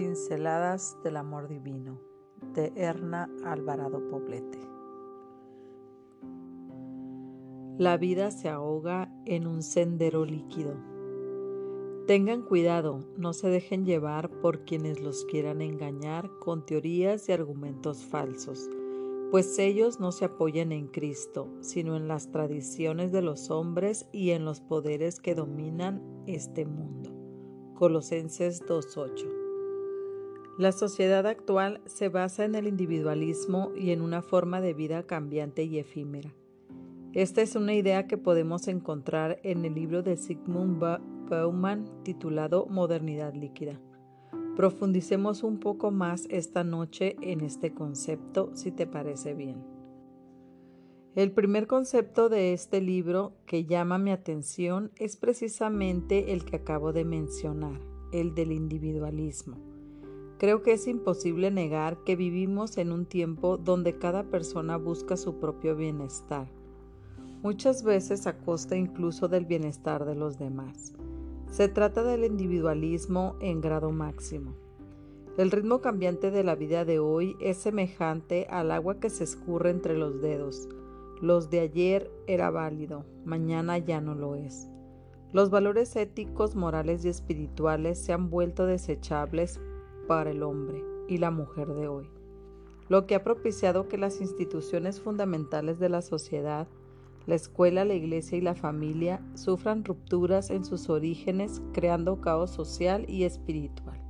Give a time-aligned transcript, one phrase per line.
[0.00, 2.00] Pinceladas del Amor Divino
[2.54, 4.58] de Erna Alvarado Poblete.
[7.76, 10.72] La vida se ahoga en un sendero líquido.
[12.06, 18.02] Tengan cuidado, no se dejen llevar por quienes los quieran engañar con teorías y argumentos
[18.02, 18.70] falsos,
[19.30, 24.30] pues ellos no se apoyan en Cristo, sino en las tradiciones de los hombres y
[24.30, 27.10] en los poderes que dominan este mundo.
[27.74, 29.39] Colosenses 2.8
[30.58, 35.64] la sociedad actual se basa en el individualismo y en una forma de vida cambiante
[35.64, 36.34] y efímera.
[37.12, 40.80] Esta es una idea que podemos encontrar en el libro de Sigmund
[41.28, 43.80] Bauman titulado Modernidad líquida.
[44.54, 49.64] Profundicemos un poco más esta noche en este concepto, si te parece bien.
[51.16, 56.92] El primer concepto de este libro que llama mi atención es precisamente el que acabo
[56.92, 57.80] de mencionar,
[58.12, 59.79] el del individualismo.
[60.40, 65.38] Creo que es imposible negar que vivimos en un tiempo donde cada persona busca su
[65.38, 66.46] propio bienestar,
[67.42, 70.94] muchas veces a costa incluso del bienestar de los demás.
[71.50, 74.54] Se trata del individualismo en grado máximo.
[75.36, 79.68] El ritmo cambiante de la vida de hoy es semejante al agua que se escurre
[79.68, 80.70] entre los dedos.
[81.20, 84.70] Los de ayer era válido, mañana ya no lo es.
[85.34, 89.60] Los valores éticos, morales y espirituales se han vuelto desechables
[90.10, 92.10] para el hombre y la mujer de hoy,
[92.88, 96.66] lo que ha propiciado que las instituciones fundamentales de la sociedad,
[97.28, 103.08] la escuela, la iglesia y la familia sufran rupturas en sus orígenes, creando caos social
[103.08, 104.02] y espiritual.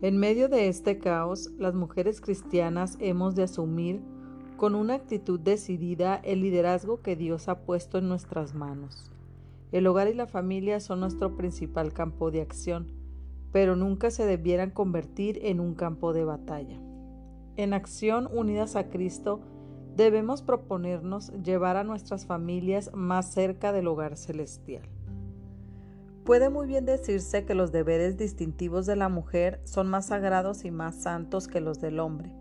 [0.00, 4.00] En medio de este caos, las mujeres cristianas hemos de asumir
[4.56, 9.12] con una actitud decidida el liderazgo que Dios ha puesto en nuestras manos.
[9.70, 13.01] El hogar y la familia son nuestro principal campo de acción
[13.52, 16.80] pero nunca se debieran convertir en un campo de batalla.
[17.56, 19.40] En acción unidas a Cristo,
[19.94, 24.88] debemos proponernos llevar a nuestras familias más cerca del hogar celestial.
[26.24, 30.70] Puede muy bien decirse que los deberes distintivos de la mujer son más sagrados y
[30.70, 32.32] más santos que los del hombre.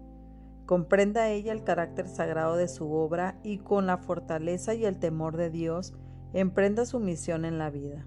[0.68, 5.36] Comprenda ella el carácter sagrado de su obra y con la fortaleza y el temor
[5.36, 5.94] de Dios
[6.32, 8.06] emprenda su misión en la vida.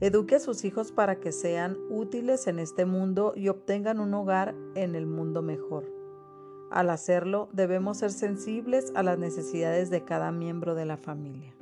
[0.00, 4.54] Eduque a sus hijos para que sean útiles en este mundo y obtengan un hogar
[4.74, 5.92] en el mundo mejor.
[6.70, 11.54] Al hacerlo, debemos ser sensibles a las necesidades de cada miembro de la familia.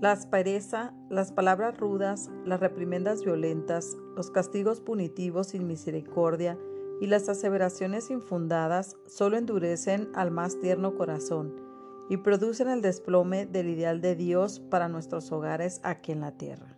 [0.00, 6.56] La aspereza, las palabras rudas, las reprimendas violentas, los castigos punitivos sin misericordia
[7.00, 11.67] y las aseveraciones infundadas solo endurecen al más tierno corazón
[12.08, 16.77] y producen el desplome del ideal de Dios para nuestros hogares aquí en la tierra.